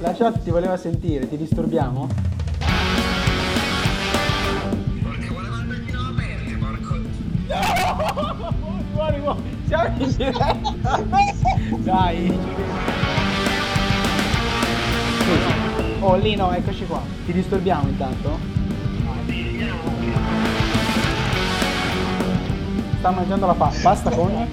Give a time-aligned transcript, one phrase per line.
[0.00, 2.08] La chat ti voleva sentire, ti disturbiamo?
[5.02, 6.94] Perché volevamo il vino aperto, porco.
[8.94, 11.04] Fuori, fuori, siamo in diretta.
[11.80, 12.38] Dai.
[16.00, 17.02] Oh Lino, eccoci qua.
[17.26, 18.38] Ti disturbiamo intanto?
[22.98, 23.82] Sta mangiando la pasta.
[23.82, 24.48] Pasta con?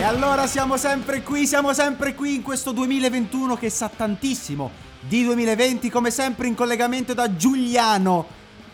[0.00, 5.22] E allora siamo sempre qui, siamo sempre qui in questo 2021 che sa tantissimo di
[5.24, 8.24] 2020, come sempre in collegamento da Giuliano,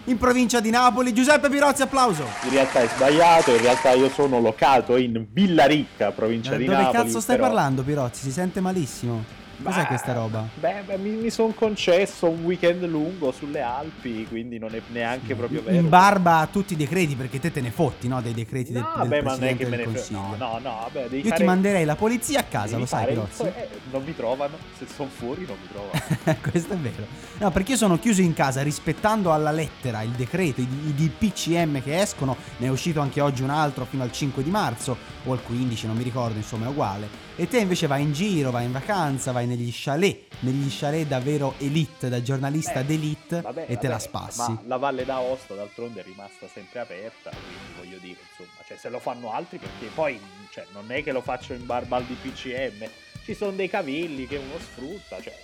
[0.05, 1.13] in provincia di Napoli.
[1.13, 2.25] Giuseppe Pirozzi, applauso.
[2.45, 6.77] In realtà è sbagliato, in realtà io sono locato in Villaricca, provincia Eh, di Dove
[6.77, 7.03] Napoli.
[7.07, 8.21] cazzo stai però- parlando, Pirozzi?
[8.23, 9.25] Si sente malissimo.
[9.63, 10.47] Cos'è Beh, questa roba?
[10.55, 15.35] Beh, beh, mi, mi sono concesso un weekend lungo sulle Alpi, quindi non è neanche
[15.35, 15.77] proprio vero.
[15.79, 18.21] In barba a tutti i decreti, perché te te ne fotti, no?
[18.21, 19.93] Dei decreti del, No, del beh, ma non è Presidente che me del ne.
[19.95, 20.19] Consiglio.
[20.21, 21.37] No, no, no, vabbè, devi Io fare...
[21.41, 23.43] ti manderei la polizia a casa, devi lo sai, fare il- Pirozzi?
[23.43, 26.39] eh, non mi trovano, se sono fuori non mi trovano.
[26.51, 27.07] Questo è vero.
[27.39, 31.83] No, perché io sono chiuso in casa rispettando alla lettera il decreto, i, i DPCM
[31.83, 32.37] che escono.
[32.59, 35.87] Ne è uscito anche oggi un altro fino al 5 di marzo o al 15,
[35.87, 37.09] non mi ricordo, insomma è uguale.
[37.37, 41.55] E te invece vai in giro, vai in vacanza, vai negli chalet, negli chalet davvero
[41.59, 44.53] elite, da giornalista Beh, d'elite Vabbè, e te vabbè, la spassi.
[44.53, 48.89] Ma la Valle d'Aosta d'altronde è rimasta sempre aperta, quindi voglio dire, insomma, cioè se
[48.89, 50.19] lo fanno altri perché poi
[50.51, 52.89] cioè, non è che lo faccio in barba al DPCM,
[53.25, 55.35] ci sono dei cavilli che uno sfrutta, cioè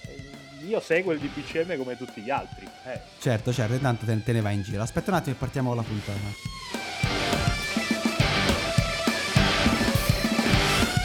[0.67, 2.67] io seguo il DPCM come tutti gli altri.
[2.87, 3.01] Eh.
[3.19, 4.83] Certo, certo, intanto te, te ne vai in giro.
[4.83, 6.82] Aspetta un attimo e partiamo con la puntata.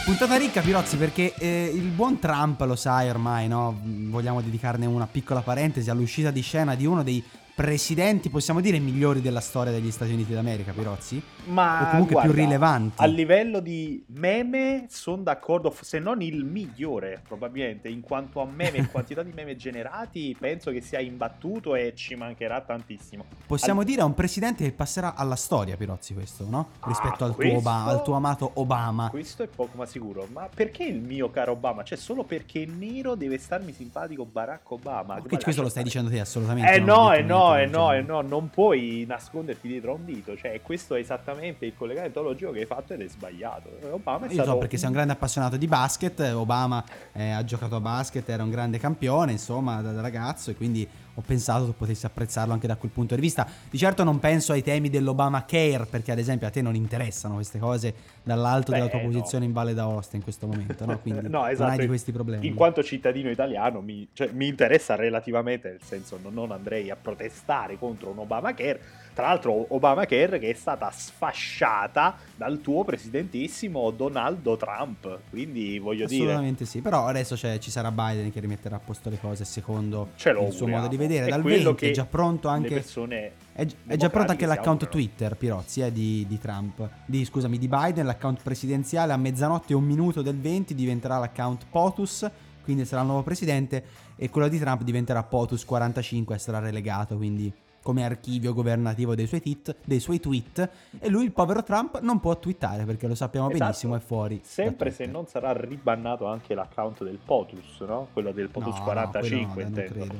[0.07, 3.77] Puntata ricca, Pirozzi, perché eh, il buon Trump, lo sai ormai, no?
[3.83, 7.21] Vogliamo dedicarne una piccola parentesi all'uscita di scena di uno dei
[7.61, 11.19] presidenti, possiamo dire, migliori della storia degli Stati Uniti d'America, Pirozzi?
[11.45, 13.01] Ma O comunque più guarda, rilevanti.
[13.01, 18.77] A livello di meme sono d'accordo, se non il migliore probabilmente, in quanto a meme
[18.77, 23.25] e quantità di meme generati, penso che sia imbattuto e ci mancherà tantissimo.
[23.47, 26.67] Possiamo Al- dire a un presidente che passerà alla storia, Pirozzi, questo, no?
[26.81, 29.09] Ah, Rispetto al, tuo questo- Oba- al tuo amato Obama.
[29.09, 30.27] Questo è poco ma sicuro.
[30.31, 31.83] Ma perché il mio caro Obama?
[31.83, 35.15] Cioè, solo perché nero deve starmi simpatico Barack Obama?
[35.15, 35.83] Ma Ma che- questo lo stai stare.
[35.85, 36.71] dicendo te assolutamente.
[36.71, 38.03] Eh no, eh no, niente eh del no, genere.
[38.03, 40.35] eh no, non puoi nasconderti dietro a un dito.
[40.35, 43.69] Cioè, questo è esattamente il collegamento logico che hai fatto ed è sbagliato.
[43.91, 47.43] Obama è Io stato so perché sei un grande appassionato di basket, Obama eh, ha
[47.43, 51.65] giocato a basket, era un grande campione, insomma, da, da ragazzo e quindi ho pensato
[51.65, 53.47] tu potessi apprezzarlo anche da quel punto di vista.
[53.69, 57.35] Di certo non penso ai temi dell'Obama Care, perché ad esempio a te non interessano
[57.35, 59.07] queste cose dall'alto Beh, della tua no.
[59.07, 60.99] posizione in Valle d'Aosta in questo momento, no?
[60.99, 61.71] Quindi No, non esatto.
[61.71, 62.45] hai di questi problemi.
[62.45, 66.95] In quanto cittadino italiano mi, cioè, mi interessa relativamente, nel senso non, non andrei a
[66.95, 69.05] protestare contro un Obamacare.
[69.17, 75.21] Tra l'altro Obamacare che è stata sfasciata dal tuo presidentissimo Donaldo Trump.
[75.31, 76.21] Quindi voglio dire...
[76.21, 80.09] Assolutamente sì, però adesso c'è- ci sarà Biden che rimetterà a posto le cose secondo
[80.23, 81.25] il suo modo di vedere.
[81.25, 82.75] È Dal quello 20 è già pronto anche...
[82.75, 84.91] persone È, è già pronto anche l'account augurano.
[84.91, 86.87] Twitter, Pirozzi, eh, di, di Trump.
[87.07, 91.65] Di, scusami, di Biden, l'account presidenziale a mezzanotte e un minuto del 20 diventerà l'account
[91.71, 92.29] POTUS,
[92.61, 93.83] quindi sarà il nuovo presidente,
[94.15, 97.51] e quello di Trump diventerà POTUS 45 e sarà relegato, quindi
[97.87, 100.69] come archivio governativo dei suoi, tweet, dei suoi tweet.
[100.99, 103.63] E lui, il povero Trump, non può twittare perché lo sappiamo Esatto.
[103.63, 104.41] benissimo, è fuori.
[104.43, 108.09] Sempre se non sarà ribannato anche l'account del POTUS, no?
[108.11, 110.15] Quello del POTUS no, 45, quello no, intendo.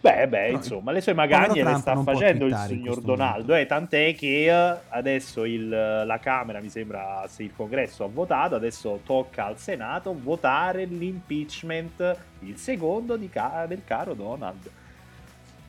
[0.00, 4.14] Beh, beh, No, insomma, le sue magagne le sta facendo il signor Donaldo, eh, tant'è
[4.14, 4.48] che
[4.88, 10.16] adesso il- la Camera, mi sembra, se il Congresso ha votato, adesso tocca al Senato
[10.16, 14.70] votare l'impeachment, il secondo di ca- del caro Donald.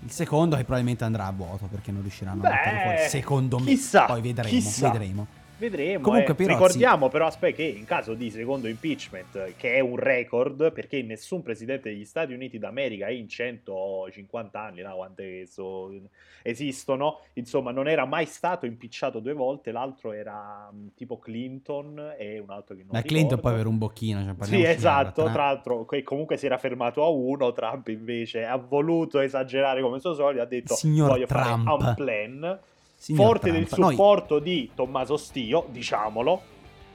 [0.04, 3.10] Il secondo che probabilmente andrà a vuoto perché non riusciranno Beh, a mettere fuori.
[3.10, 3.66] Secondo me.
[3.66, 4.90] chissà, Poi vedremo, chissà.
[4.90, 5.28] vedremo.
[5.70, 6.04] Vedremo.
[6.04, 6.36] Comunque, eh.
[6.36, 11.02] Pirozzi- Ricordiamo però, aspetta, che in caso di secondo impeachment, che è un record, perché
[11.04, 15.92] nessun presidente degli Stati Uniti d'America in 150 anni, no, quante so-
[16.42, 22.40] esistono, insomma, non era mai stato impicciato due volte, l'altro era mh, tipo Clinton e
[22.40, 24.22] un altro che non Ma Clinton poi per un bocchino.
[24.24, 28.58] Cioè Sì, esatto, tra l'altro che comunque si era fermato a uno, Trump invece ha
[28.58, 32.60] voluto esagerare come suo solito, ha detto Signor voglio Trump." fare un plan.
[33.04, 36.42] Signor forte Trump, del noi- supporto di Tommaso Stio, diciamolo,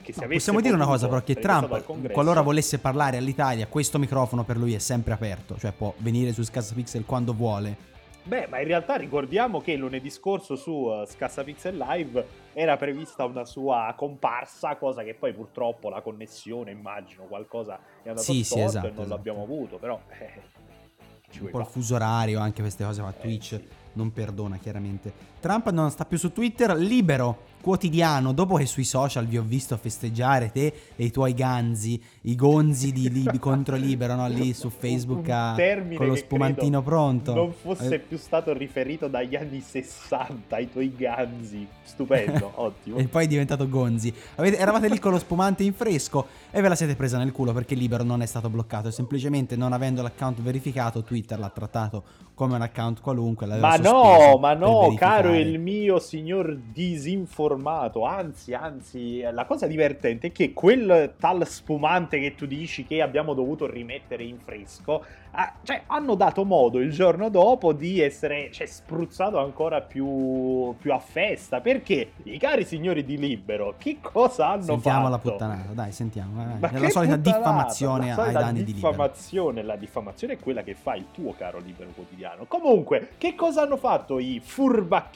[0.03, 2.15] che se No, possiamo dire una cosa però che Trump congresso.
[2.15, 6.43] qualora volesse parlare all'Italia questo microfono per lui è sempre aperto cioè può venire su
[6.43, 7.77] Scassapixel quando vuole
[8.23, 13.45] Beh, ma in realtà ricordiamo che lunedì scorso su uh, Scassapixel Live era prevista una
[13.47, 18.87] sua comparsa, cosa che poi purtroppo la connessione, immagino, qualcosa è andato Sì, sì, esatto,
[18.87, 19.15] e non esatto.
[19.15, 19.99] l'abbiamo avuto, però...
[20.21, 20.41] eh,
[21.41, 23.65] un po' il fuso orario anche queste cose ma Eh, Twitch sì.
[23.95, 25.11] non perdona chiaramente
[25.41, 29.77] Trump non sta più su Twitter libero quotidiano dopo che sui social vi ho visto
[29.77, 34.29] festeggiare te e i tuoi ganzi i gonzi di Lib- contro Libero no?
[34.29, 35.57] lì su Facebook a-
[35.97, 40.95] con lo spumantino pronto Non fosse Eh, più stato riferito dagli anni 60 ai tuoi
[40.97, 41.67] ganzi.
[41.83, 42.97] Stupendo, ottimo.
[42.99, 44.13] E poi è diventato Gonzi.
[44.37, 47.53] Avete- eravate lì con lo spumante in fresco e ve la siete presa nel culo
[47.53, 48.91] perché Libero non è stato bloccato.
[48.91, 53.47] Semplicemente non avendo l'account verificato, Twitter l'ha trattato come un account qualunque.
[53.47, 55.28] Ma no, ma no, verificare.
[55.31, 58.05] Caro il mio signor disinformato.
[58.05, 63.35] Anzi, anzi, la cosa divertente è che quel tal spumante che tu dici che abbiamo
[63.35, 68.67] dovuto rimettere in fresco, ah, cioè, hanno dato modo il giorno dopo di essere cioè,
[68.67, 71.61] spruzzato ancora più, più a festa.
[71.61, 75.11] Perché i cari signori di Libero, che cosa hanno Sentiamo fatto?
[75.11, 76.57] la puttanata, dai, sentiamo.
[76.59, 76.71] vai.
[76.71, 78.91] che La solita diffamazione la ai solita danni di Libero.
[78.91, 82.45] diffamazione, La diffamazione è quella che fa il tuo caro Libero Quotidiano.
[82.47, 84.41] Comunque, che cosa hanno fatto i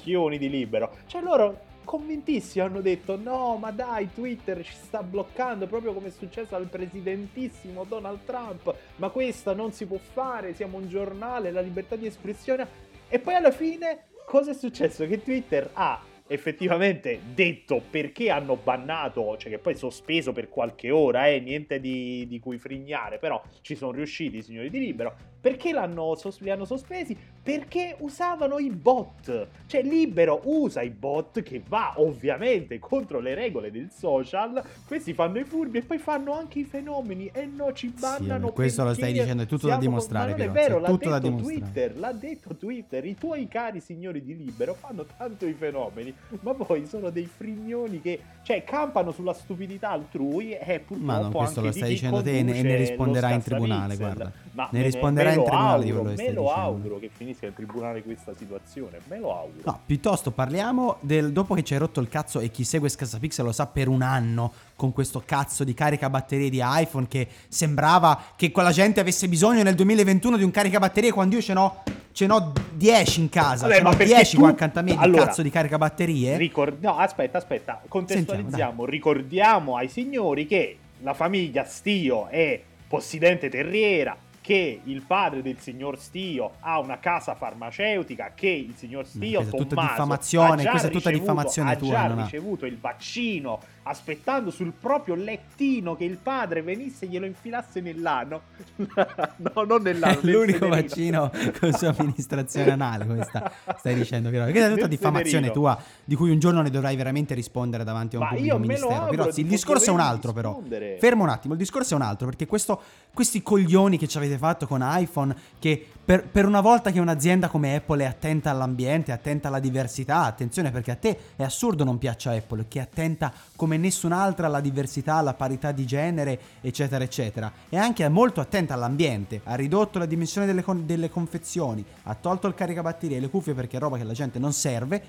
[0.02, 0.96] furbacchioni di Libero?
[1.06, 6.10] Cioè loro convintissimi hanno detto no ma dai Twitter ci sta bloccando proprio come è
[6.10, 11.60] successo al presidentissimo Donald Trump ma questa non si può fare siamo un giornale la
[11.60, 12.68] libertà di espressione
[13.08, 19.36] e poi alla fine cosa è successo che Twitter ha effettivamente detto perché hanno bannato,
[19.36, 23.74] cioè che poi sospeso per qualche ora, eh, niente di, di cui frignare, però ci
[23.74, 27.14] sono riusciti i signori di Libero, perché li hanno sospesi?
[27.42, 33.72] Perché usavano i bot, cioè Libero usa i bot che va ovviamente contro le regole
[33.72, 37.88] del social, questi fanno i furbi e poi fanno anche i fenomeni e no ci
[37.98, 40.86] bannano vabbè, questo lo stai dicendo, è tutto da dimostrare, ma non è vero, l'ha
[40.86, 41.36] tutto detto.
[41.36, 46.54] Twitter, l'ha detto Twitter, i tuoi cari signori di Libero fanno tanto i fenomeni, ma
[46.54, 51.60] poi sono dei frignoni che, cioè, campano sulla stupidità altrui e purtroppo Ma no, questo
[51.60, 54.30] lo stai dicendo te e ne- risponderà lo in tribunale, guarda.
[54.52, 56.50] Ma Ne risponderà in lo tribunale quello che me lo dicendo.
[56.50, 59.62] auguro che finisca in tribunale questa situazione, me lo auguro.
[59.64, 63.44] No, piuttosto parliamo del dopo che ci hai rotto il cazzo e chi segue Scassapixel
[63.44, 68.50] lo sa per un anno con questo cazzo di caricabatterie di iPhone che sembrava che
[68.50, 71.82] quella gente avesse bisogno nel 2021 di un caricabatterie quando io ce n'ho
[72.12, 74.82] ce n'ho 10 in casa, Vabbè, ce n'ho ma perché 10 tu- qua accanto a
[74.82, 76.36] me Allora, cazzo di caricabatterie.
[76.36, 84.14] Ricor- no, aspetta, aspetta, contestualizziamo, ricordiamo ai signori che la famiglia Stio è possidente terriera,
[84.42, 89.56] che il padre del signor Stio ha una casa farmaceutica, che il signor Stio questa
[89.56, 93.60] è tutta Tommaso diffamazione, ha già ricevuto- diffamazione ha tua, già ha- ricevuto il vaccino
[93.84, 98.42] aspettando sul proprio lettino che il padre venisse e glielo infilasse nell'ano.
[98.76, 100.18] no, non nell'ano.
[100.20, 101.28] È nel l'unico sederino.
[101.28, 104.44] vaccino con somministrazione anale, come sta- stai dicendo, Piero.
[104.44, 105.52] Questa è tutta Nel diffamazione sederino.
[105.52, 109.06] tua, di cui un giorno ne dovrai veramente rispondere davanti a un Ma pubblico ministero.
[109.06, 110.50] Pirozzi, il di discorso è un altro, però.
[110.50, 110.96] rispondere.
[110.98, 112.80] Fermo un attimo, il discorso è un altro, perché questo-
[113.12, 117.48] questi coglioni che ci avete fatto con iPhone, che per, per una volta che un'azienda
[117.48, 121.98] come Apple è attenta all'ambiente, attenta alla diversità, attenzione perché a te è assurdo non
[121.98, 127.52] piaccia Apple, che è attenta come nessun'altra alla diversità, alla parità di genere, eccetera, eccetera.
[127.68, 132.14] E anche è molto attenta all'ambiente, ha ridotto la dimensione delle, con- delle confezioni, ha
[132.16, 135.00] tolto il caricabatterie e le cuffie perché è roba che la gente non serve.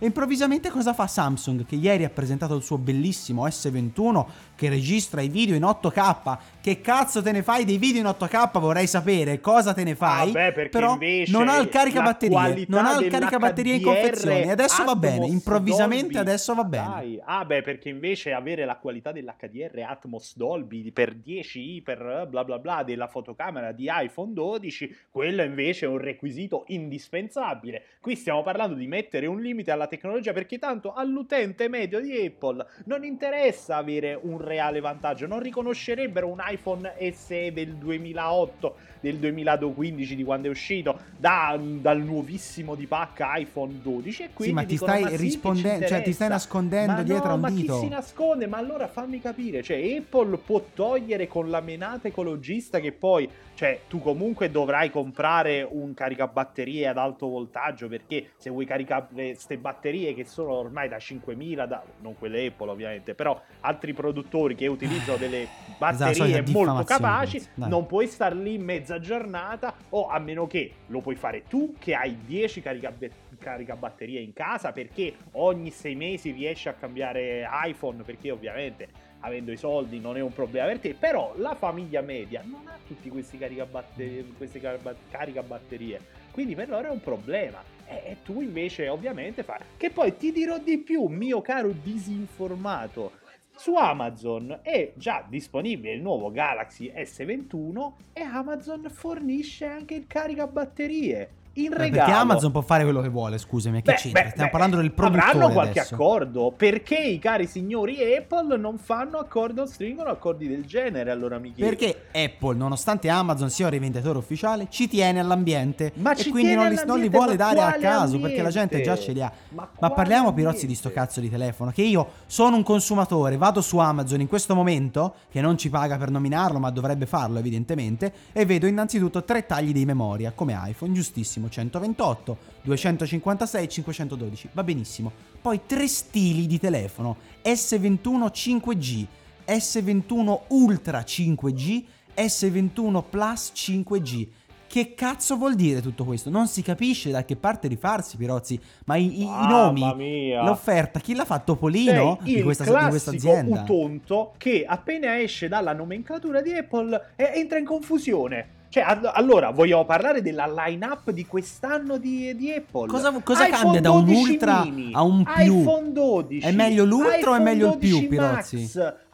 [0.00, 5.20] E improvvisamente cosa fa Samsung che ieri ha presentato il suo bellissimo S21 che registra
[5.22, 6.38] i video in 8K?
[6.60, 8.60] Che cazzo te ne fai dei video in 8K?
[8.60, 10.28] Vorrei sapere cosa te ne fai.
[10.28, 14.52] Ah, beh, perché però non ha il caricabatterie, non ha il caricabatterie in confezione.
[14.52, 16.28] Adesso va bene, improvvisamente Dolby.
[16.28, 16.86] adesso va bene.
[16.86, 17.20] Dai.
[17.24, 22.60] Ah, beh, perché invece avere la qualità dell'HDR Atmos Dolby per 10i, per bla bla
[22.60, 27.82] bla della fotocamera di iPhone 12, quello invece è un requisito indispensabile.
[28.00, 32.64] Qui stiamo parlando di mettere un limite alla tecnologia perché tanto all'utente medio di Apple
[32.84, 40.14] non interessa avere un reale vantaggio, non riconoscerebbero un iPhone SE del 2008, del 2015
[40.16, 44.60] di quando è uscito, da- dal nuovissimo di pacca iPhone 12 e quindi Sì, ma
[44.62, 47.40] ti dicono, stai "Ma sì, rispondendo, cioè ti stai interessa?" nascondendo Ma dietro no, un
[47.40, 47.74] ma dito.
[47.74, 48.46] chi si nasconde?
[48.46, 53.80] Ma allora fammi capire, cioè Apple può togliere con la menata ecologista che poi, cioè
[53.88, 60.14] tu comunque dovrai comprare un caricabatterie ad alto voltaggio perché se vuoi caricare ste batterie
[60.14, 65.16] che sono ormai da 5.000, da, non quelle Apple ovviamente, però altri produttori che utilizzano
[65.18, 65.46] delle
[65.78, 67.46] batterie solita molto capaci.
[67.54, 67.68] Dai.
[67.68, 71.94] non puoi star lì mezza giornata o a meno che lo puoi fare tu che
[71.94, 78.30] hai 10 caricabe- caricabatterie in casa perché ogni 6 mesi riesci a cambiare iPhone perché
[78.30, 78.88] ovviamente
[79.20, 82.78] avendo i soldi non è un problema per te, però la famiglia media non ha
[82.86, 87.60] tutti questi caricabatterie, queste carica- caricabatterie, quindi per loro è un problema.
[87.84, 89.58] E tu invece ovviamente fai...
[89.76, 93.10] Che poi ti dirò di più, mio caro disinformato,
[93.58, 101.37] su Amazon è già disponibile il nuovo Galaxy S21 e Amazon fornisce anche il caricabatterie
[101.62, 101.90] in regalo.
[102.04, 104.22] Perché Amazon può fare quello che vuole, scusami, che c'entra?
[104.22, 105.94] beh, Stiamo beh, parlando del produttore Avranno qualche adesso.
[105.94, 106.52] accordo.
[106.56, 111.10] Perché i cari signori Apple non fanno accordi, non stringono accordi del genere?
[111.10, 111.68] Allora mi chiedo.
[111.76, 116.68] Perché Apple, nonostante Amazon sia un rivenditore ufficiale, ci tiene all'ambiente Ma e quindi non
[116.68, 119.00] li, non li vuole dare a caso perché la gente ambiente?
[119.00, 119.32] già ce li ha.
[119.50, 121.06] Ma Ma parliamo Pirozzi di sto ambiente?
[121.08, 121.70] cazzo di telefono.
[121.70, 125.96] Che io sono un consumatore, vado su Amazon in questo momento, che non ci paga
[125.96, 130.92] per nominarlo, ma dovrebbe farlo evidentemente, e vedo innanzitutto tre tagli di memoria, come iPhone,
[130.92, 134.48] giustissimo, 128, 256 e 512.
[134.52, 135.12] Va benissimo.
[135.40, 139.06] Poi tre stili di telefono, S21 5G,
[139.46, 141.84] S21 Ultra 5G,
[142.16, 144.26] S21 Plus 5G.
[144.68, 146.28] Che cazzo vuol dire tutto questo?
[146.28, 148.60] Non si capisce da che parte rifarsi, Pirozzi.
[148.84, 150.42] Ma i, i- i nomi, mia.
[150.42, 153.62] l'offerta, chi l'ha fatto Polino Sei di il questa, di questa azienda?
[153.62, 158.56] utonto che appena esce dalla nomenclatura di Apple eh, entra in confusione.
[158.70, 162.86] Cioè, all- allora, vogliamo parlare della line-up di quest'anno di, di Apple?
[162.86, 165.60] Cosa- cosa cambia da un 12 ultra mini, a un più?
[165.60, 166.46] iPhone 12.
[166.46, 168.70] È meglio l'ultra o è meglio il più, 12 Pirozzi?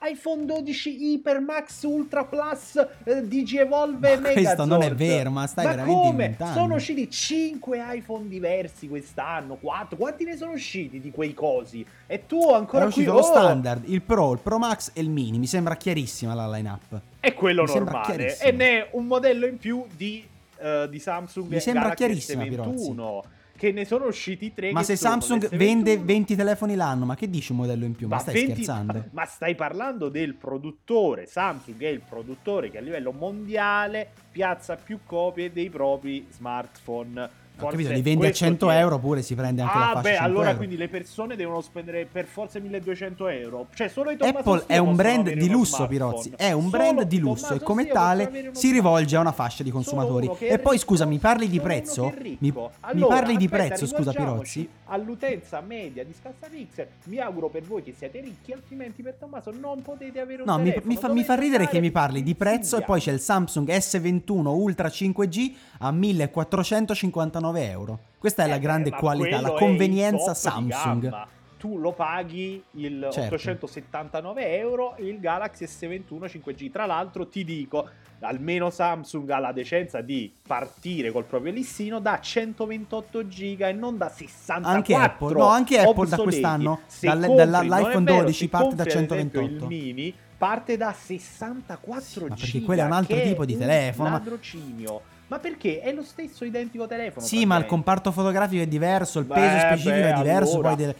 [0.06, 5.46] IPhone 12 Hyper Max Ultra Plus eh, DG Evolve Ma questo non è vero, ma
[5.46, 6.11] stai veramente come?
[6.11, 6.52] inventando.
[6.52, 9.96] Sono usciti 5 iPhone diversi quest'anno, 4.
[9.96, 11.84] Quanti ne sono usciti di quei cosi?
[12.06, 15.08] E tu ancora uscito qui lo oh, standard, il Pro, il Pro Max e il
[15.08, 15.38] Mini.
[15.38, 17.00] Mi sembra chiarissima la line-up.
[17.25, 18.04] È quello Mi normale.
[18.04, 18.49] chiarissimo.
[18.49, 20.26] E ne è un modello in più di,
[20.59, 23.23] eh, di Samsung Mi sembra Galaxy chiarissima, S21.
[23.57, 24.73] Che ne sono usciti tre.
[24.73, 25.57] Ma se Samsung l'S21.
[25.57, 28.09] vende 20 telefoni l'anno, ma che dici un modello in più?
[28.09, 29.04] Ma, stai 20 scherzando?
[29.12, 31.26] Ma stai parlando del produttore.
[31.26, 37.43] Samsung è il produttore che a livello mondiale piazza più copie dei propri smartphone.
[37.61, 39.84] Ho capito, li vendi a questo 100 ti è- euro oppure si prende anche la
[39.84, 40.56] Ah, fascia beh, 100 allora euro.
[40.56, 43.66] quindi le persone devono spendere per forza 1200 euro.
[43.75, 45.87] Cioè, solo i Tommaso Apple è un brand di lusso.
[45.87, 46.32] Pirozzi.
[46.37, 49.62] È un Solo brand di lusso Tommaso e come tale si rivolge a una fascia
[49.62, 50.28] di consumatori.
[50.37, 52.11] che E poi scusa, mi parli di prezzo?
[52.11, 52.70] che Mi, ricco.
[52.70, 54.68] mi Allora, parli di aspetta, prezzo, scusa Pirozzi?
[54.87, 59.80] All'utenza media di Scalzarix, mi auguro per voi che siete ricchi, altrimenti per Tommaso non
[59.82, 60.87] potete avere un No, mi, telefono.
[60.87, 63.20] mi fa, mi dovete fa ridere che mi parli di prezzo e poi c'è il
[63.20, 67.99] Samsung S21 Ultra 5G a 1459 euro.
[68.19, 71.27] Questa è la Eh, grande ma qualità, la convenienza Samsung.
[71.59, 73.35] Tu lo paghi il Certo.
[73.37, 76.71] 879 euro il Galaxy S21 5G.
[76.71, 77.89] Tra l'altro, ti dico,
[78.21, 83.97] almeno Samsung ha la decenza di partire col proprio listino da 128 giga e non
[83.97, 84.71] da 64.
[84.71, 86.23] Anche Apple, no, anche Apple da obsoleti.
[86.23, 89.17] quest'anno, Se dal- compri- dalla- non è l'iPhone vero, 12 se parte da ad esempio,
[89.17, 89.65] 128.
[89.65, 92.47] Il mini parte da 64 ma giga.
[92.51, 95.01] perché quello è un altro tipo di telefono, ladrocinio.
[95.26, 97.25] Ma perché è lo stesso identico telefono?
[97.25, 100.52] Sì, ma il comparto fotografico è diverso, il Beh, peso specifico beh, è diverso.
[100.54, 100.69] allora.
[100.75, 100.95] Poi del-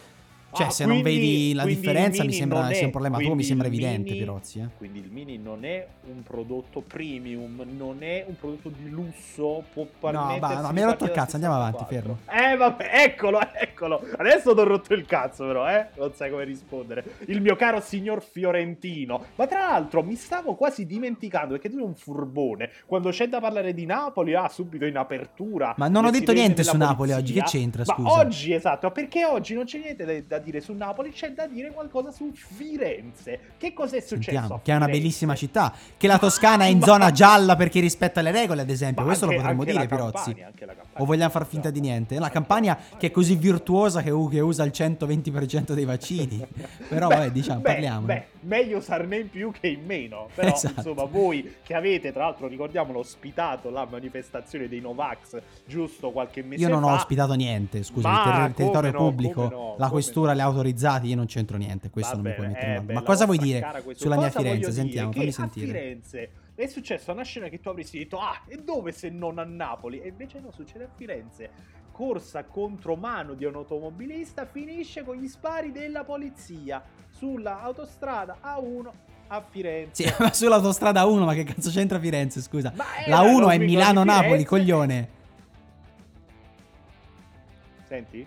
[0.55, 3.35] Cioè, Ah, se non quindi- vedi la differenza, mi sembra non sia un problema tuo.
[3.35, 4.61] Mi sembra evidente, mini- Pirozzi.
[4.61, 4.69] Eh.
[4.77, 9.87] Quindi il mini non è un prodotto premium, non è un prodotto di lusso, può
[10.01, 12.19] permettersi va, no, mi hai rotto il cazzo, andiamo avanti, 64.
[12.53, 14.01] Eh, vabbè, eccolo, eccolo.
[14.17, 15.89] Adesso ti ho rotto il cazzo, però, eh.
[15.97, 17.05] Non sai come rispondere.
[17.27, 19.25] Il mio caro signor Fiorentino.
[19.35, 22.71] Ma tra l'altro, mi stavo quasi dimenticando perché tu sei un furbone.
[22.87, 25.75] Quando c'è da parlare di Napoli, ah, subito in apertura.
[25.77, 28.13] Ma non ho detto niente su Napoli oggi, che c'entra, Ma scusa?
[28.21, 31.73] oggi, esatto, perché oggi non c'è niente da, da dire su Napoli, c'è da dire
[31.73, 33.41] qualcosa su Firenze.
[33.59, 34.31] Che cos'è successo?
[34.31, 35.73] Sentiamo, a che è una bellissima città.
[35.97, 39.03] Che la Toscana è in zona gialla perché rispetta le regole, ad esempio.
[39.03, 40.45] Ma Questo anche- lo potremmo dire, Pirozzi.
[40.99, 42.19] O vogliamo far finta di niente?
[42.19, 46.47] La Campania che è così virtuosa che, che usa il 120% dei vaccini.
[46.89, 48.07] Però, Beh, vabbè, diciamo, parliamo.
[48.07, 50.29] Beh, meglio usarne in più che in meno.
[50.35, 50.75] Però, Esatto.
[50.77, 56.63] insomma, voi che avete, tra l'altro, ricordiamolo, ospitato la manifestazione dei Novax giusto qualche mese
[56.63, 56.91] Io non fa.
[56.91, 61.17] ho ospitato niente, scusa, il ter- territorio no, pubblico, no, la questura ha autorizzati, io
[61.17, 62.87] non c'entro niente, questo Va non mi puoi mettere in eh, mano.
[62.87, 64.73] beh, Ma cosa vuoi dire sulla mia Firenze?
[64.73, 65.67] Sentiamo, fammi sentire.
[65.67, 69.45] Firenze è successa una scena che tu avresti detto, ah, e dove se non a
[69.45, 70.01] Napoli?
[70.01, 71.51] E invece no, succede a Firenze.
[71.91, 78.91] Corsa contro mano di un automobilista finisce con gli spari della polizia sulla autostrada A1
[79.29, 80.05] a Firenze.
[80.05, 82.73] Sì, ma sull'autostrada 1, ma che cazzo c'entra Firenze, scusa?
[82.77, 85.09] Ma La era 1 è Milano-Napoli, coglione.
[87.87, 88.27] Senti?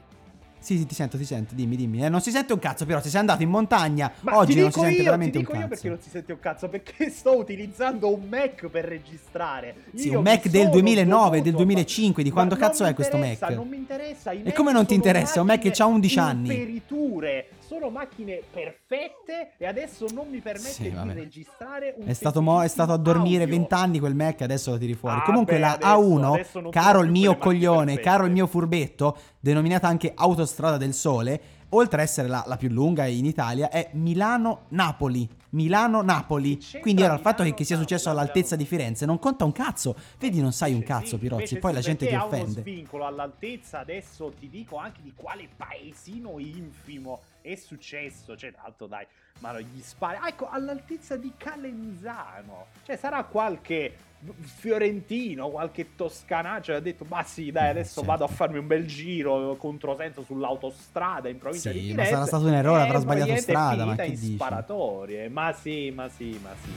[0.67, 2.03] Sì, sì, ti sento, ti sento, dimmi, dimmi.
[2.03, 4.69] Eh, non si sente un cazzo, però se sei andato in montagna Ma oggi non
[4.69, 5.69] si sente io, veramente un dico io cazzo.
[5.73, 9.75] perché non si sente un cazzo, perché sto utilizzando un Mac per registrare.
[9.95, 12.93] Sì, Io un Mac del sono 2009, dovuto- del 2005, di Ma quando cazzo è
[12.93, 13.41] questo Mac?
[13.51, 15.39] Non mi interessa, i E Mac come non ti interessa?
[15.39, 16.49] Un Mac che c'ha 11 anni.
[16.49, 21.13] imperiture, sono macchine perfette e adesso non mi permette Sì, di vabbè.
[21.13, 23.57] registrare un È stato, mo- è stato a dormire audio.
[23.57, 25.17] 20 anni quel Mac, adesso lo tiri fuori.
[25.19, 28.47] Ah, Comunque beh, la adesso- A1, adesso non caro il mio coglione, caro il mio
[28.47, 33.69] furbetto, denominata anche Autostrada del Sole, oltre a essere la, la più lunga in Italia,
[33.69, 35.27] è Milano-Napoli.
[35.49, 36.59] Milano-Napoli.
[36.81, 39.95] Quindi ora il fatto che, che sia successo all'altezza di Firenze non conta un cazzo.
[40.19, 41.57] Vedi, non sai un cazzo, Pirozzi.
[41.57, 42.61] Poi la gente ti ha uno offende.
[42.61, 48.35] svincolo all'altezza, adesso ti dico anche di quale paesino infimo è successo.
[48.35, 49.05] Cioè, tanto dai,
[49.39, 50.17] ma non gli spari.
[50.21, 52.67] Ah, ecco, all'altezza di Calenzano.
[52.83, 53.95] Cioè, sarà qualche
[54.39, 58.05] fiorentino, qualche toscanaccio ha detto, ma sì, dai, adesso Sì.
[58.07, 62.11] vado a farmi un bel giro controsenso sull'autostrada in provincia Sì, di ma Firenze.
[62.13, 64.33] sarà stato un errore, avrà sbagliato strada, ma che dici?
[64.33, 65.29] sparatorie.
[65.29, 66.71] Ma sì, ma sì, ma sì.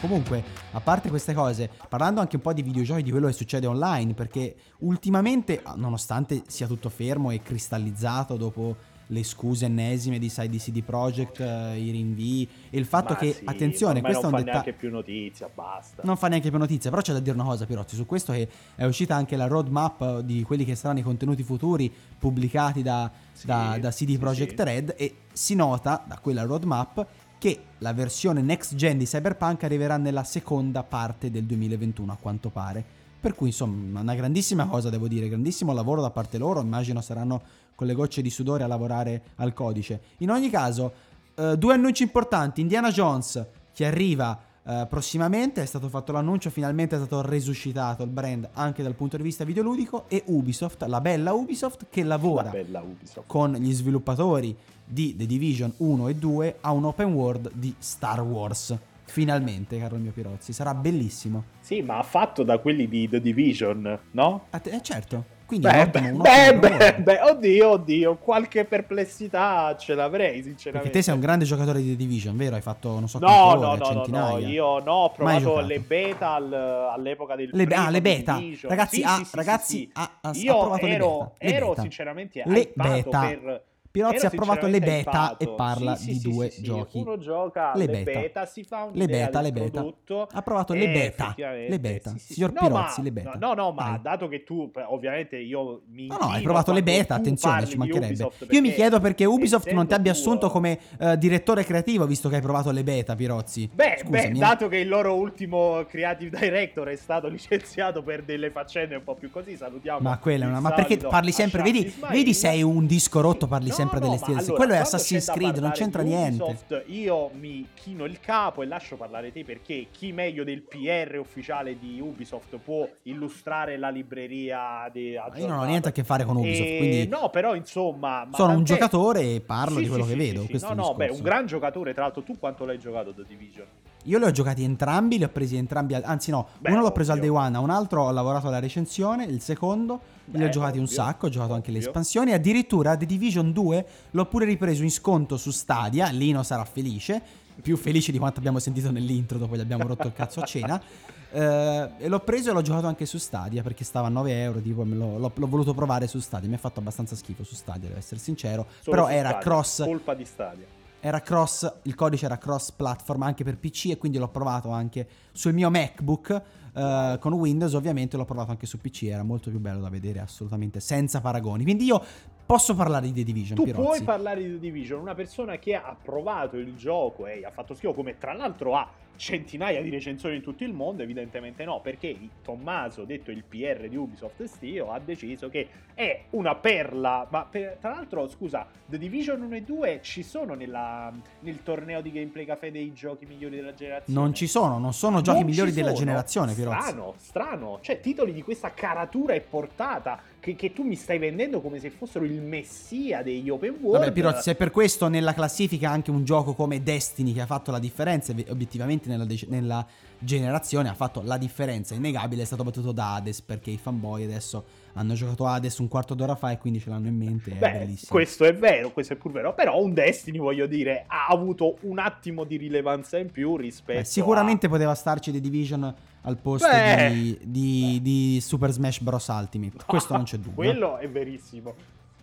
[0.00, 3.66] Comunque, a parte queste cose, parlando anche un po' di videogiochi, di quello che succede
[3.66, 8.76] online, perché ultimamente, nonostante sia tutto fermo e cristallizzato dopo
[9.10, 13.18] le scuse ennesime di side di CD Projekt, eh, i rinvii e il fatto Ma
[13.18, 14.62] che, sì, attenzione, questo è non un fa dettaglio...
[14.64, 16.02] neanche più notizia, basta.
[16.04, 18.48] Non fa neanche più notizia, però c'è da dire una cosa, Pirozzi, su questo che
[18.74, 23.46] è uscita anche la roadmap di quelli che saranno i contenuti futuri pubblicati da, Sì,
[23.46, 24.60] da, da CD sì, Projekt.
[24.60, 27.06] Red e si nota da quella roadmap
[27.38, 32.50] che la versione next gen di Cyberpunk arriverà nella seconda parte del 2021 a quanto
[32.50, 32.84] pare.
[33.20, 37.42] Per cui insomma una grandissima cosa devo dire, grandissimo lavoro da parte loro, immagino saranno
[37.80, 40.00] con le gocce di sudore a lavorare al codice.
[40.18, 40.92] In ogni caso,
[41.34, 46.96] eh, due annunci importanti, Indiana Jones che arriva eh, prossimamente, è stato fatto l'annuncio, finalmente
[46.96, 51.32] è stato resuscitato il brand anche dal punto di vista videoludico e Ubisoft, la bella
[51.32, 53.26] Ubisoft che lavora La Ubisoft.
[53.26, 58.20] con gli sviluppatori di The Division 1 e 2 a un open world di Star
[58.20, 58.76] Wars.
[59.04, 61.44] Finalmente, caro mio Pirozzi, sarà bellissimo.
[61.60, 64.44] Sì, ma fatto da quelli di The Division, no?
[64.50, 70.70] Eh, certo, quindi Beh, beh, beh, beh, beh, oddio, oddio, qualche perplessità ce l'avrei, sinceramente.
[70.70, 72.54] Perché te sei un grande giocatore di The Division, vero?
[72.54, 74.46] Hai fatto non so No, no, ore, no, no, no, centinaia.
[74.46, 78.36] io no, ho provato le beta al- all'epoca del Le, primo ah, le beta.
[78.38, 78.70] Division.
[78.70, 80.00] Ragazzi, Sì, ah, sì, ragazzi, sì, sì.
[80.20, 81.32] ha Io provato le ero, beta.
[81.38, 81.80] Le ero beta.
[81.82, 83.20] sinceramente Le beta.
[83.20, 83.64] per...
[83.90, 86.98] Pirozzi ha provato le beta e parla Sì, di sì, due sì, giochi.
[86.98, 88.20] Uno gioca Le le beta.
[88.20, 89.70] beta, si fa Le un'idea beta, le beta.
[89.70, 91.34] prodotto Ha provato le e beta.
[91.36, 92.14] Le beta.
[92.16, 92.52] Signor.
[92.52, 93.32] No, Pirozzi, ma- le beta.
[93.40, 94.00] No, no, ma Vai.
[94.00, 98.30] dato che tu, ovviamente io mi No, no, hai provato le beta, attenzione, ci mancherebbe.
[98.50, 102.28] Io mi chiedo perché Ubisoft non ti abbia tuo- assunto come eh, direttore creativo, visto
[102.28, 103.68] che hai provato le beta, Pirozzi.
[103.74, 104.38] Beh, beh, Scusami, eh.
[104.40, 109.14] dato che il loro ultimo creative director è stato licenziato per delle faccende un po'
[109.16, 109.98] più così, salutiamo.
[110.00, 110.60] Ma quella è una.
[110.60, 111.62] Ma perché parli sempre?
[111.62, 114.38] Vedi, sei un disco rotto, parli No, sempre no, delle stesse.
[114.38, 116.42] allora, Quello è Assassin's Creed, non c'entra di niente.
[116.42, 121.18] Ubisoft, io mi chino il capo e lascio parlare te perché chi meglio del PR
[121.18, 126.24] ufficiale di Ubisoft può illustrare la libreria di Io non ho niente a che fare
[126.24, 128.24] con Ubisoft, E- quindi No, però insomma...
[128.24, 130.66] ma sono un giocatore e parlo Sì, di quello sì, che sì, vedo.
[130.68, 131.92] No, no, beh, un gran giocatore.
[131.92, 133.66] Tra l'altro, tu quanto l'hai giocato The Division?
[134.04, 137.12] Io li ho giocati entrambi, li ho presi entrambi, anzi no, Beh, uno l'ho preso
[137.12, 137.40] al day ovvio.
[137.42, 140.84] one, a un altro ho lavorato alla recensione, il secondo li ho Beh, giocati un
[140.84, 141.88] ovvio, sacco, ho giocato anche le ovvio.
[141.88, 147.20] espansioni, addirittura The Division 2 l'ho pure ripreso in sconto su Stadia, Lino sarà felice,
[147.60, 150.80] più felice di quanto abbiamo sentito nell'intro dopo gli abbiamo rotto il cazzo a cena.
[151.32, 154.60] Eh, e l'ho preso e l'ho giocato anche su Stadia perché stava a 9 euro.
[154.60, 156.48] Tipo, l'ho, l'ho- l'ho voluto provare su Stadia.
[156.48, 158.66] Mi ha fatto abbastanza schifo su Stadia, devo essere sincero.
[158.80, 160.64] Solo Però era Stadia, cross Colpa di Stadia.
[161.00, 165.08] Era cross, il codice era cross platform anche per PC e quindi l'ho provato anche
[165.32, 166.42] sul mio MacBook
[166.74, 170.20] eh, con Windows ovviamente l'ho provato anche su PC, era molto più bello da vedere
[170.20, 171.64] assolutamente senza paragoni.
[171.64, 172.02] Quindi io
[172.46, 173.84] posso parlare di The Division, Tu Pirozzi.
[173.84, 177.74] puoi parlare di The Division, una persona che ha provato il gioco e ha fatto
[177.74, 178.88] schifo, come tra l'altro ha
[179.20, 183.94] centinaia di recensioni in tutto il mondo, evidentemente no, perché Tommaso, detto il PR di
[183.94, 189.42] Ubisoft Stio, ha deciso che è una perla, ma per- tra l'altro, scusa, The Division
[189.42, 193.74] 1 e 2 ci sono nella- nel torneo di Gameplay Café dei giochi migliori della
[193.74, 194.18] generazione?
[194.18, 195.98] Non ci sono, non sono giochi Non migliori della sono.
[195.98, 196.80] generazione, Pirozzi.
[196.80, 197.78] Strano, strano.
[197.82, 201.90] Cioè, titoli di questa caratura e portata che, che tu mi stai vendendo come se
[201.90, 204.00] fossero il messia degli open world.
[204.00, 207.70] Vabbè, Pirozzi, se per questo nella classifica anche un gioco come Destiny che ha fatto
[207.70, 209.86] la differenza, obiettivamente nella, dec- nella
[210.18, 214.64] generazione ha fatto la differenza innegabile, è stato battuto da Hades perché i fanboy adesso
[214.94, 217.70] hanno giocato Hades un quarto d'ora fa e quindi ce l'hanno in mente, è Beh,
[217.78, 218.10] bellissimo.
[218.10, 219.54] questo è vero, questo è pur vero.
[219.54, 224.04] Però un Destiny, voglio dire, ha avuto un attimo di rilevanza in più rispetto Beh,
[224.04, 227.10] sicuramente poteva starci The Division al posto Beh.
[227.12, 229.26] di, di- di Super Smash Bros.
[229.28, 229.84] Ultimate.
[229.86, 230.52] Questo non c'è dubbio.
[230.54, 231.74] Quello è verissimo.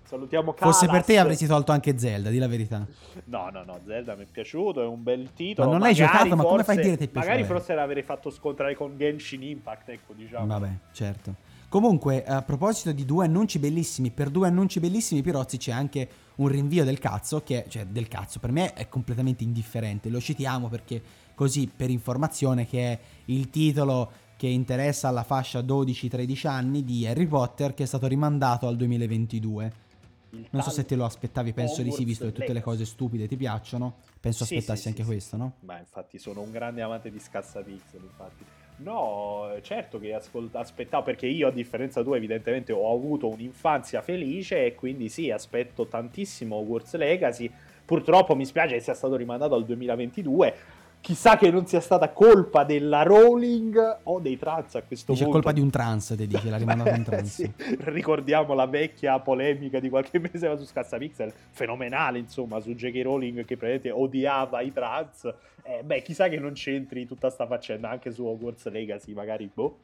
[0.08, 2.88] Salutiamo Fosse per te avresti tolto anche Zelda, di la verità.
[3.26, 5.68] No, no, no, Zelda mi è piaciuto, è un bel titolo.
[5.68, 7.34] Ma non l'hai giocato, ma come fai a forse- dire che ti è piaciuto?
[7.34, 10.48] Magari forse l'avrei fatto scontrare con Genshin Impact, ecco, diciamo.
[10.48, 11.36] Vabbè, certo.
[11.68, 16.48] Comunque, a proposito di due annunci bellissimi, per due annunci bellissimi, Pirozzi, c'è anche un
[16.48, 20.08] rinvio del cazzo, che cioè del cazzo, per me è completamente indifferente.
[20.08, 21.02] Lo citiamo perché
[21.36, 27.26] così, per informazione, che è il titolo che interessa alla fascia 12-13 anni di Harry
[27.26, 29.86] Potter, che è stato rimandato al 2022.
[30.30, 32.86] Non so se te lo aspettavi, penso di sì, Hogwarts visto che tutte le cose
[32.86, 33.98] stupide ti piacciono.
[34.20, 35.54] Penso Sì, aspettassi sì, anche sì, questo, no?
[35.62, 38.46] Ma infatti sono un grande amante di scassapixel, infatti.
[38.78, 44.66] No, certo che ascolt- aspettavo perché io a differenza tua evidentemente ho avuto un'infanzia felice
[44.66, 47.52] e quindi sì, aspetto tantissimo Hogwarts Legacy.
[47.86, 50.56] Purtroppo mi spiace che sia stato rimandato al 2022.
[51.00, 55.40] Chissà che non sia stata colpa della Rowling o dei trans a questo Dice punto.
[55.40, 57.34] colpa di un trans, te dice, l'ha rimandato un trans.
[57.34, 57.52] Sì,
[57.86, 63.02] ricordiamo la vecchia polemica di qualche mese fa su Scassapixel, fenomenale insomma, su J.K.
[63.04, 65.34] Rowling che praticamente odiava i trans.
[65.64, 69.78] Eh, beh, chissà che non c'entri tutta sta faccenda anche su Hogwarts Legacy, magari, boh,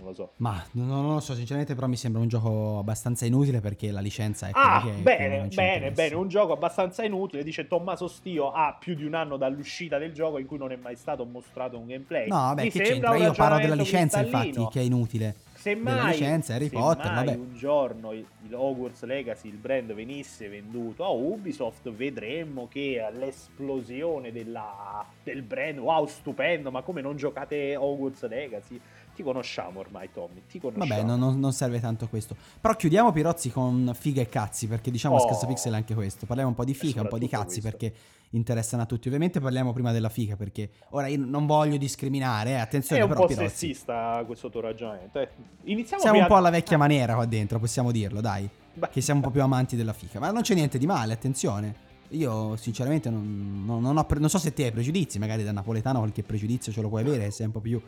[0.00, 0.32] non lo so.
[0.36, 4.00] Ma non, non lo so, sinceramente, però mi sembra un gioco abbastanza inutile perché la
[4.00, 8.50] licenza è Ah, che bene, ci bene, bene, un gioco abbastanza inutile, dice Tommaso Stio,
[8.52, 11.78] ha più di un anno dall'uscita del gioco in cui non è mai stato mostrato
[11.78, 12.28] un gameplay.
[12.28, 13.16] No, vabbè, Mi che c'entra?
[13.16, 15.34] Io parlo della licenza, infatti, che è inutile.
[15.60, 17.36] Semmai, della licenza Harry Potter, semmai vabbè.
[17.36, 24.32] un giorno il, il Hogwarts Legacy, il brand venisse venduto a Ubisoft, vedremmo che l'esplosione
[24.32, 28.80] della- del brand, wow, stupendo, ma come non giocate Hogwarts Legacy?
[29.14, 30.88] Ti conosciamo ormai, Tommy, ti conosciamo.
[30.88, 32.34] Vabbè, non, non- serve tanto questo.
[32.60, 35.28] Però chiudiamo Pirozzi con figa e cazzi, perché diciamo a Oh.
[35.28, 36.26] Scassapixel è anche questo.
[36.26, 37.76] Parliamo un po' di figa, un po' di cazzi, questo.
[37.78, 37.92] perché
[38.30, 39.08] interessano a tutti.
[39.08, 43.08] Ovviamente parliamo prima della figa, perché ora io non voglio discriminare, eh, È attenzione un
[43.08, 43.48] però po' Pirozzi.
[43.48, 45.18] sessista questo tuo ragionamento.
[45.18, 45.28] eh.
[45.64, 48.48] Iniziamo Siamo un po' alla vecchia maniera qua dentro, possiamo dirlo, dai.
[48.72, 48.88] Beh.
[48.90, 50.18] Che siamo un po' più amanti della fica.
[50.20, 51.88] Ma non c'è niente di male, attenzione.
[52.10, 55.52] Io sinceramente non, non- non ho pre- non so se te hai pregiudizi, magari da
[55.52, 57.82] napoletano qualche pregiudizio ce lo puoi avere, sei un po' più, è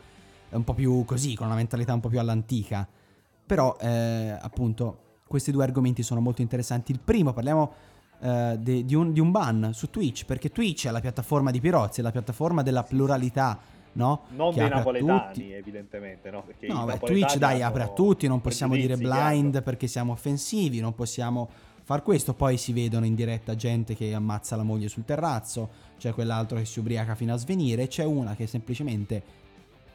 [0.53, 2.87] un po' più così, con una mentalità un po' più all'antica.
[3.45, 6.91] Però eh, appunto questi due argomenti sono molto interessanti.
[6.91, 7.73] Il primo parliamo
[8.21, 11.59] eh, de- di, un, di un ban su Twitch, perché Twitch è la piattaforma di
[11.59, 13.59] Pirozzi, è la piattaforma della pluralità,
[13.93, 14.21] no?
[14.29, 16.43] Non Che dei napoletani, evidentemente, no?
[16.43, 19.29] Perché No, beh, Twitch dai apre a tutti, non possiamo dire chiaro.
[19.29, 21.49] blind perché siamo offensivi, non possiamo
[21.83, 26.13] far questo, poi si vedono in diretta gente che ammazza la moglie sul terrazzo, c'è
[26.13, 29.41] quell'altro che si ubriaca fino a svenire, c'è una che semplicemente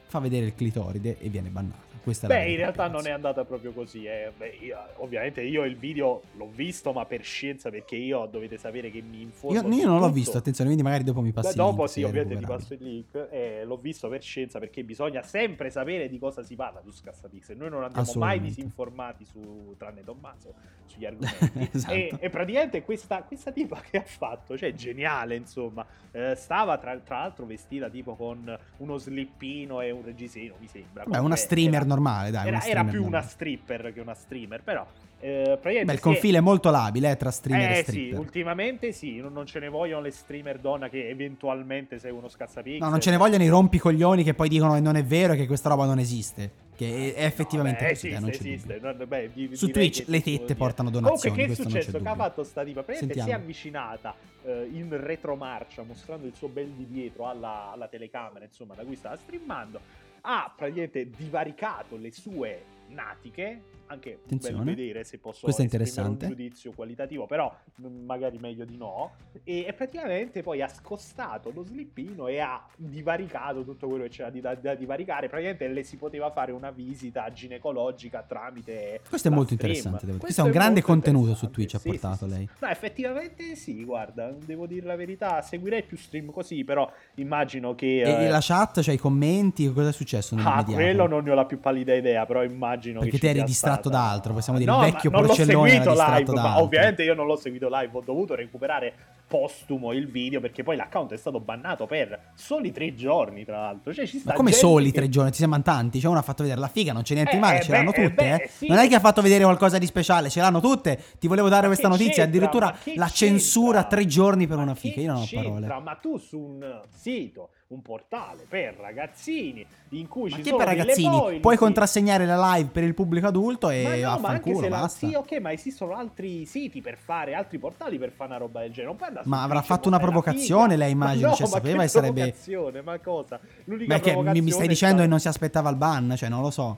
[0.09, 1.88] fa vedere il clitoride e viene bannata.
[2.09, 3.09] Questa Beh, in realtà non ragazzi.
[3.09, 4.05] è andata proprio così.
[4.05, 4.31] eh.
[4.35, 8.89] Beh, io- ovviamente io il video l'ho visto, ma per scienza, perché io dovete sapere
[8.89, 9.59] che mi informo.
[9.61, 11.89] Io, io non l'ho visto, attenzione, quindi magari dopo mi passi Beh, il dopo link
[11.89, 13.27] sì, se è ovviamente ti passo il link.
[13.31, 17.57] eh, l'ho visto per scienza perché bisogna sempre sapere di cosa si parla su Scassapixel.
[17.57, 20.53] Noi non andiamo mai disinformati su, tranne Tommaso,
[20.85, 21.69] sugli argomenti.
[21.73, 21.93] Esatto.
[21.93, 26.97] e, e praticamente questa, questa tipa che ha fatto, cioè geniale, insomma, eh, stava tra,
[26.99, 31.03] tra l'altro vestita tipo con uno slippino e un reggiseno, mi sembra.
[31.03, 32.47] Beh, una Comunque streamer era- normale, dai.
[32.47, 33.27] era, una era più una normale.
[33.27, 34.85] stripper che una streamer, però
[35.21, 38.13] eh, Beh, il confine è molto labile eh, tra streamer e eh stripper.
[38.13, 42.29] sì, ultimamente sì, non, non ce ne vogliono le streamer donna che eventualmente sei uno
[42.29, 42.79] scassapixel.
[42.79, 45.35] No, non ce ne vogliono i rompicoglioni che poi dicono che non è vero e
[45.35, 46.67] che questa roba non esiste.
[46.79, 48.79] Che è, è effettivamente No, così, eh, esiste, non c'è esiste.
[48.81, 51.99] No, beh, di- Su Twitch le tette portano donazioni, Comunque, che è successo?
[52.01, 52.83] Che ha fatto sta tipa?
[52.83, 57.87] Praticamente si è avvicinata eh, in retromarcia, mostrando il suo bel di dietro alla, alla
[57.87, 60.07] telecamera, insomma, da cui stava streamando.
[60.21, 63.68] Ha praticamente divaricato le sue natiche.
[63.91, 64.63] Anche Attenzione.
[64.63, 66.25] bello vedere se posso Questo è esprimere interessante.
[66.25, 69.13] un giudizio qualitativo, però mm, magari meglio di no.
[69.43, 74.29] E, e praticamente poi ha scostato lo slippino e ha divaricato tutto quello che c'era
[74.29, 75.27] di- da, da divaricare.
[75.27, 79.01] Praticamente le si poteva fare una visita ginecologica tramite.
[79.09, 79.71] Questo è molto stream.
[79.71, 80.05] interessante.
[80.05, 81.49] Questo Questo è un grande contenuto su.
[81.49, 82.47] Twitch ha Sì, sì, portato sì, lei.
[82.47, 82.63] sì.
[82.65, 85.41] No, effettivamente sì, guarda, devo dire la verità.
[85.41, 88.01] Seguirei più stream così, però immagino che.
[88.03, 90.73] E, eh, la chat, cioè i commenti, cosa è successo Ah, nell'immediato?
[90.73, 93.39] quello non ne ho la più pallida idea, però immagino Perché che te ci eri
[93.39, 93.47] sia
[93.81, 96.63] distratto da altro, possiamo dire, No, il vecchio porcellone era distratto live, da ma altro.
[96.63, 98.93] ovviamente io non l'ho seguito live, ho dovuto recuperare
[99.29, 103.93] postumo il video perché poi l'account è stato bannato per soli tre giorni, tra l'altro.
[103.93, 105.31] Cioè, ci sta Ma come soli che- tre giorni?
[105.31, 105.99] Ci sembrano tanti.
[105.99, 107.71] Cioè, uno ha fatto vedere la figa, non c'è niente di Eh, male, eh, ce
[107.71, 108.23] l'hanno beh, eh, tutte.
[108.23, 108.49] beh, eh.
[108.51, 108.67] sì.
[108.67, 110.99] Non è che ha fatto vedere qualcosa di speciale, ce l'hanno tutte.
[111.19, 112.23] Ti volevo dare Ma questa notizia.
[112.23, 113.07] Addirittura la c'entra?
[113.07, 114.99] censura tre giorni per Ma una figa.
[115.01, 115.49] Io non ho c'entra?
[115.67, 115.81] parole.
[115.83, 120.65] Ma tu su un sito un portale per ragazzini in cui Ma ci sono per
[120.67, 121.07] ragazzini?
[121.19, 121.39] policy.
[121.39, 124.79] Puoi contrassegnare la live per il pubblico adulto e Ma no, ma anche se la...
[124.79, 125.07] basta.
[125.07, 128.71] Sì, ok, ma esistono altri siti per fare, altri portali per fare una roba del
[128.71, 128.95] genere.
[129.25, 132.81] Ma avrà fatto una provocazione, lei immagino, Ma no, cioè, ma sapeva che e sarebbe-
[132.83, 133.39] Ma cosa?
[133.65, 136.15] L'unica Ma che mi- stai dicendo che non si aspettava il ban?
[136.17, 136.77] Cioè, non lo so.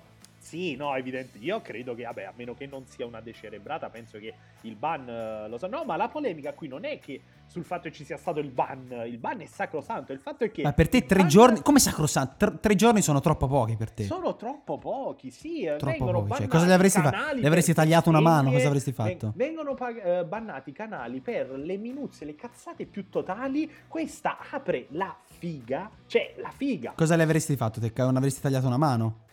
[0.52, 1.38] Sì, no, evidente.
[1.38, 4.34] Io credo che, vabbè, a meno che non sia una decerebrata, penso che
[4.64, 5.68] il ban eh, lo sa.
[5.68, 8.50] No, ma la polemica qui non è che sul fatto che ci sia stato il
[8.50, 9.04] ban.
[9.08, 10.12] Il ban è sacrosanto.
[10.12, 10.64] Il fatto è che.
[10.64, 11.62] Ma per te tre ban- giorni...
[11.62, 12.34] Come sacrosanto?
[12.36, 14.04] Tre, tre giorni sono troppo pochi per te.
[14.04, 15.62] Sono troppo pochi, sì.
[15.62, 18.52] eh, Troppo vengono pochi, cioè, cosa le avresti fa- canali le avresti tagliato una mano?
[18.52, 19.32] Cosa avresti fatto?
[19.38, 23.72] vengono pag- eh, bannati canali per le minuzie, le cazzate più totali.
[23.88, 25.90] Questa apre la figa.
[26.08, 26.92] Cioè, la figa.
[26.94, 27.80] Cosa le avresti fatto?
[27.80, 29.30] Te non avresti tagliato una mano?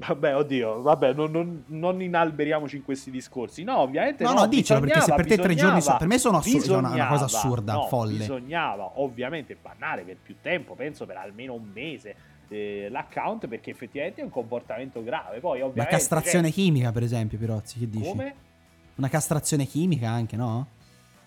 [0.00, 3.64] Vabbè, oddio, vabbè, non, non- non inalberiamoci in questi discorsi.
[3.64, 4.40] No, ovviamente No, no.
[4.40, 7.24] no, dicelo, perché se per te tre giorni sono- per me sono assurdi, una- cosa
[7.24, 8.18] assurda, no, folle.
[8.18, 12.14] Bisognava ovviamente bannare per più tempo, penso per almeno un mese,
[12.48, 15.40] eh, l'account perché effettivamente è un comportamento grave.
[15.40, 15.96] Poi La ovviamente...
[15.96, 18.08] castrazione cioè, chimica, per esempio, Pirozzi, che dici?
[18.08, 18.34] Come?
[18.94, 20.66] Una castrazione chimica anche, no?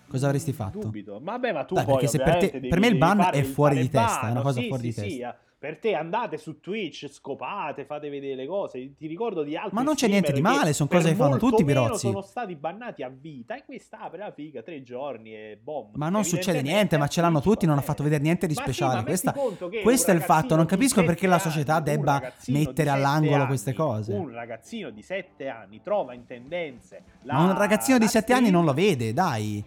[0.08, 0.78] Cosa avresti fatto?
[0.78, 1.20] Dubito.
[1.22, 3.76] Vabbè, ma tu Dai, poi perché se per te- per me il ban è fuori
[3.78, 5.38] di testa, è una ban, cosa sì, fuori sì, di sì, testa.
[5.62, 5.68] Eh.
[5.68, 8.94] Per te andate su Twitch, scopate, fate vedere le cose.
[8.96, 11.62] Ti ricordo di altri Ma non c'è niente di male, sono cose che fanno tutti,
[11.62, 12.06] meno Pirozzi.
[12.08, 15.90] sono stati bannati a vita e questa apre la figa tre giorni e boom.
[15.94, 18.54] Ma non succede niente, ma ce l'hanno tutti, non ha va fatto vedere niente di
[18.54, 18.94] Ma sì, speciale.
[18.96, 19.34] metti Questa-
[19.82, 24.12] questo è il fatto, non capisco perché la società debba mettere all'angolo queste anni, cose.
[24.12, 28.32] Un ragazzino di 7 anni trova in tendenze la, Ma un ragazzino di la 7
[28.32, 29.64] anni non lo vede, dai.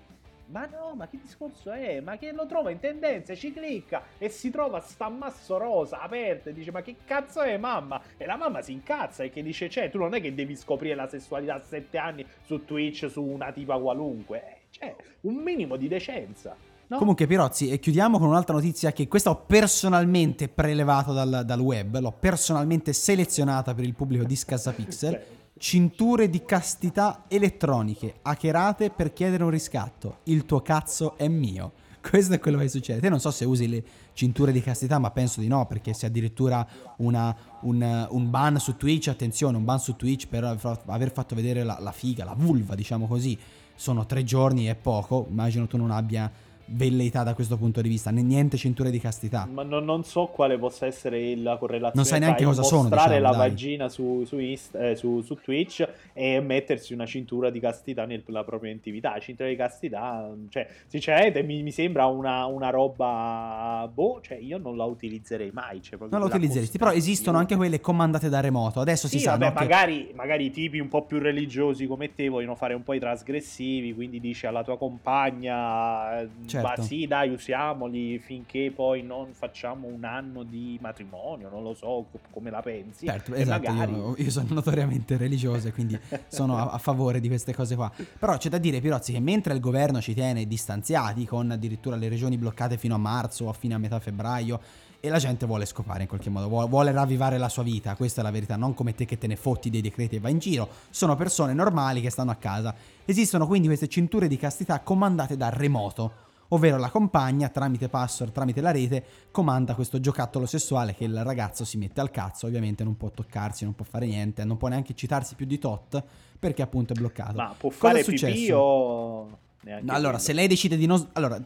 [0.55, 1.99] Ma no, ma che discorso è?
[1.99, 6.47] Ma che lo trova in tendenze, ci clicca e si trova sta ammasso rosa aperto
[6.47, 8.01] e dice ma che cazzo è mamma?
[8.15, 10.95] E la mamma si incazza e che dice cioè tu non è che devi scoprire
[10.95, 15.75] la sessualità a 7 anni su Twitch su una tipa qualunque, Eh, cioè un minimo
[15.75, 16.55] di decenza.
[16.87, 16.99] No?
[16.99, 21.99] Comunque, Pirozzi, e chiudiamo con un'altra notizia che questa ho personalmente prelevato dal, dal web,
[21.99, 25.23] l'ho personalmente selezionata per il pubblico di Scasapixel.
[25.57, 30.17] Cinture di castità elettroniche hackerate per chiedere un riscatto.
[30.23, 31.71] Il tuo cazzo è mio.
[32.07, 32.99] Questo è quello che succede.
[32.99, 36.07] Te non so se usi le cinture di castità, ma penso di no, perché se
[36.07, 41.35] addirittura una- un, un ban su Twitch, attenzione, un ban su Twitch per aver fatto
[41.35, 43.39] vedere la, la figa, la vulva, diciamo così,
[43.75, 45.25] sono tre giorni e poco.
[45.29, 46.29] Immagino tu non abbia
[46.67, 49.47] velleità da questo punto di vista, né niente cinture di castità.
[49.51, 53.17] Ma non, non so quale possa essere la correlazione Non sai neanche cosa sono, mostrare
[53.17, 53.49] diciamo, la dai.
[53.49, 58.43] vagina su, su, Inst- eh, su- su Twitch e mettersi una cintura di castità nella
[58.43, 59.11] propria intimità.
[59.11, 63.89] La cintura di castità, cioè, sinceramente mi, mi sembra una, una roba...
[63.93, 65.81] Boh, cioè io non la utilizzerei mai.
[65.81, 68.79] Cioè, Non la utilizzeresti, però esistono anche quelle comandate da remoto.
[68.79, 71.85] Adesso si Sì, sa vabbè, no, che- magari, magari i tipi un po' più religiosi
[71.87, 76.29] come te vogliono fare un po' i trasgressivi, quindi dici alla tua compagna, eh,
[76.61, 76.81] Certo.
[76.81, 82.05] ma sì, dai, usiamoli finché poi non facciamo un anno di matrimonio, non lo so
[82.11, 83.05] co- come la pensi.
[83.05, 87.27] Certo, esatto, magari- io, io sono notoriamente religioso e quindi sono a, a favore di
[87.27, 87.91] queste cose qua.
[88.19, 92.09] Però c'è da dire, Pirozzi, che mentre il governo ci tiene distanziati, con addirittura le
[92.09, 94.59] regioni bloccate fino a marzo o a fine a metà febbraio,
[95.05, 98.21] e la gente vuole scopare in qualche modo, vuole, vuole ravvivare la sua vita, questa
[98.21, 100.39] è la verità, non come te che te ne fotti dei decreti e vai in
[100.39, 102.73] giro, sono persone normali che stanno a casa.
[103.05, 106.11] Esistono quindi queste cinture di castità comandate da remoto,
[106.49, 111.65] ovvero la compagna tramite password, tramite la rete, comanda questo giocattolo sessuale che il ragazzo
[111.65, 114.93] si mette al cazzo, ovviamente non può toccarsi, non può fare niente, non può neanche
[114.93, 116.03] citarsi più di tot
[116.37, 117.35] perché appunto è bloccato.
[117.35, 118.57] Ma può Cosa è fare pipì successo?
[118.57, 119.37] o...
[119.61, 121.41] neanche Allora, se lei decide di non allora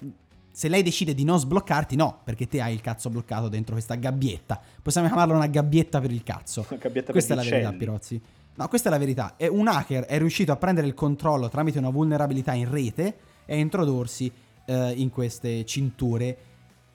[0.52, 3.96] se lei decide di non sbloccarti, no, perché te hai il cazzo bloccato dentro questa
[3.96, 4.60] gabbietta.
[4.82, 6.66] Possiamo chiamarla una gabbietta per il cazzo.
[6.70, 7.78] Una gabbietta Questa è per la gli verità.
[7.78, 8.22] Pirozzi.
[8.56, 9.36] No, questa è la verità.
[9.38, 13.54] È un hacker è riuscito a prendere il controllo tramite una vulnerabilità in rete e
[13.54, 14.30] a introdursi
[14.70, 16.38] eh, in queste cinture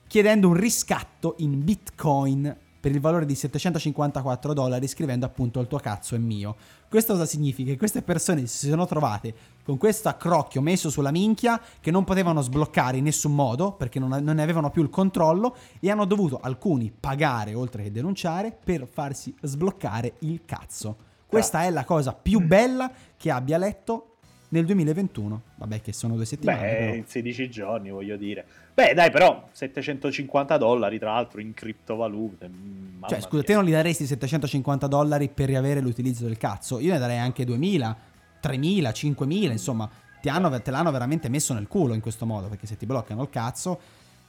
[0.07, 5.79] chiedendo un riscatto in bitcoin per il valore di 754 dollari scrivendo appunto il tuo
[5.79, 6.55] cazzo è mio.
[6.87, 7.71] Questo cosa significa?
[7.71, 9.33] Che queste persone si sono trovate
[9.63, 14.11] con questo accrocchio messo sulla minchia che non potevano sbloccare in nessun modo perché non,
[14.23, 19.35] ne avevano più il controllo e hanno dovuto alcuni pagare oltre che denunciare per farsi
[19.41, 20.95] sbloccare il cazzo.
[21.25, 24.14] Questa è la cosa più bella che abbia letto
[24.55, 25.41] nel 2021.
[25.55, 26.59] Vabbè che sono due settimane.
[26.61, 26.93] Beh, però.
[26.95, 28.45] in 16 giorni voglio dire.
[28.73, 32.47] Beh, dai, però 750 dollari tra l'altro in criptovalute.
[32.49, 33.43] mm, mamma Cioè, scusa, mia.
[33.43, 36.79] te non gli daresti 750 dollari per riavere l'utilizzo del cazzo?
[36.79, 37.95] Io ne darei anche 2000,
[38.39, 39.89] 3000, 5000, insomma,
[40.21, 43.21] ti hanno- te l'hanno veramente messo nel culo in questo modo, perché se ti bloccano
[43.21, 43.79] il cazzo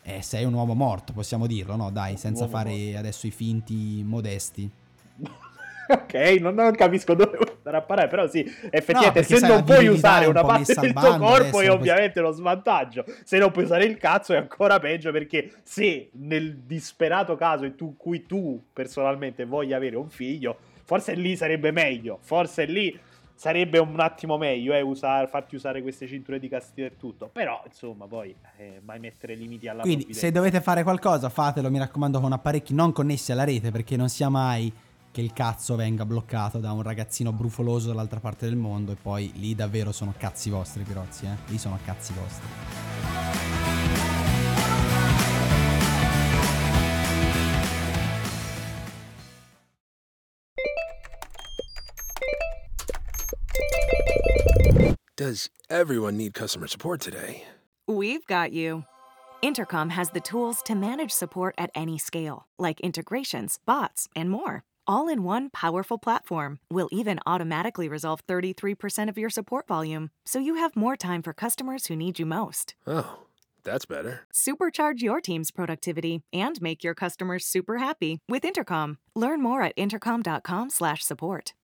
[0.03, 1.91] eh, sei un uomo morto, possiamo dirlo, no?
[1.91, 2.99] Dai, senza fare morto.
[2.99, 4.71] adesso i finti modesti.
[5.89, 9.65] Ok, non, non capisco dove vuoi andare a parare, però sì, effettivamente perché se non
[9.65, 13.05] puoi usare un una parte del tuo corpo è ovviamente lo svantaggio.
[13.25, 17.75] Se non puoi usare il cazzo è ancora peggio perché se nel disperato caso in
[17.75, 22.99] tu- cui tu personalmente voglia avere un figlio, forse lì sarebbe meglio, forse lì
[23.35, 27.63] sarebbe un attimo meglio eh, usare, farti usare queste cinture di castità e tutto, però
[27.67, 30.27] insomma poi eh, mai mettere limiti alla Quindi, provvidenza.
[30.27, 34.09] se dovete fare qualcosa, fatelo, mi raccomando, con apparecchi non connessi alla rete, perché non
[34.09, 34.73] sia mai
[35.17, 39.33] che il cazzo venga bloccato da un ragazzino brufoloso dall'altra parte del mondo e poi
[39.37, 41.37] lì davvero sono cazzi vostri, Pirozzi, eh?
[41.47, 42.47] Lì sono cazzi vostri.
[55.15, 57.41] Does everyone need customer support today?
[57.89, 58.85] We've got you.
[59.41, 64.65] Intercom has the tools to manage support at any scale, like integrations, bots, and more.
[64.89, 70.39] All in one powerful platform, will even automatically resolve 33% of your support volume, so
[70.39, 72.77] you have more time for customers who need you most.
[72.87, 73.25] Oh,
[73.65, 74.21] that's better.
[74.33, 78.99] Supercharge your team's productivity and make your customers super happy with Intercom.
[79.17, 81.53] Learn more at intercom.com/support.